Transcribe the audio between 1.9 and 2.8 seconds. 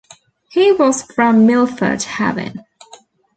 Haven.